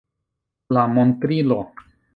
La 0.77 0.87
montrilo. 0.97 1.63